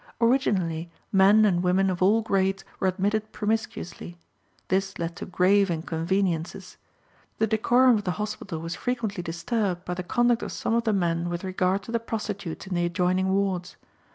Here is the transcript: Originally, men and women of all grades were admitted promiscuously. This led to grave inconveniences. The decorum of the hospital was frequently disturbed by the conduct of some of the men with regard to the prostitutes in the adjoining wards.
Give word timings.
Originally, 0.19 0.89
men 1.11 1.45
and 1.45 1.61
women 1.61 1.87
of 1.91 2.01
all 2.01 2.23
grades 2.23 2.65
were 2.79 2.87
admitted 2.87 3.31
promiscuously. 3.31 4.17
This 4.67 4.97
led 4.97 5.15
to 5.17 5.27
grave 5.27 5.69
inconveniences. 5.69 6.77
The 7.37 7.45
decorum 7.45 7.99
of 7.99 8.03
the 8.03 8.11
hospital 8.17 8.57
was 8.61 8.73
frequently 8.73 9.21
disturbed 9.21 9.85
by 9.85 9.93
the 9.93 10.01
conduct 10.01 10.41
of 10.41 10.51
some 10.51 10.73
of 10.73 10.85
the 10.85 10.91
men 10.93 11.29
with 11.29 11.43
regard 11.43 11.83
to 11.83 11.91
the 11.91 11.99
prostitutes 11.99 12.65
in 12.65 12.73
the 12.73 12.85
adjoining 12.87 13.31
wards. 13.31 13.75